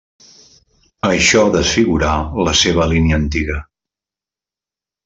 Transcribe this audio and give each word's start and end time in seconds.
Això 1.09 1.43
desfigurà 1.57 2.15
la 2.49 2.57
seva 2.63 2.89
línia 2.95 3.21
antiga. 3.25 3.63